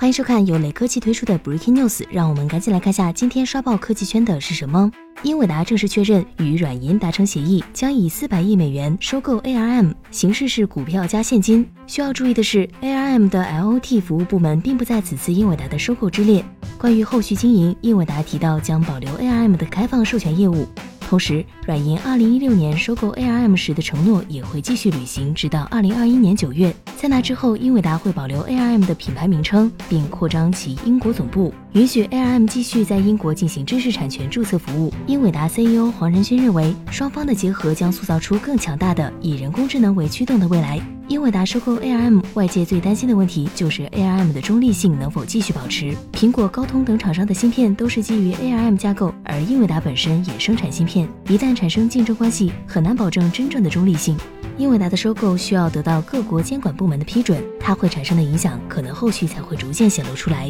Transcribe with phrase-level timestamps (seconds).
[0.00, 4.90] 欢迎收看由雷科技推出的 Breaking News，让我们赶紧来看下今天刷爆科技圈的是什么。
[5.24, 11.68] 英伟达正式确认与软银达成协议，将以四百亿美元收购 ARM，形式是股票加现金。
[11.86, 16.42] 需要注意的是，ARM 的 LOT 服务部门并不在此次英伟达的收购之列。
[16.78, 20.66] 关于后续经营，英伟达提到将保留 ARM 的开放授权业务。
[21.10, 26.72] 同时，软银二零一六年收购 ARM 时的承诺也会继续履行，直到二零二一年九月。
[26.96, 34.94] 在那之后，英伟达会保留 ARM 的品牌名称，并扩张其英国总部，允许 ARM 继续在英国进行知识产权注册服务。
[35.08, 40.80] 英伟达 CEO 黄仁勋认为，双方的结合将塑造出更强大的以人工智能为驱动的未来。
[41.10, 45.92] 英伟达收购 ARM，外界最担心的问题就是 ARM 的中立性能否继续保持。
[46.12, 54.16] 苹果、高通等厂商的芯片都是基于 ARM 架构，而英伟达本身也生产芯片，一旦产生竞争关系，很难保证真正的中立性。
[54.56, 60.48] 英伟达的收购需要得到各国监管部门的批准，它会产生的影响可能后续才会逐渐显露出来。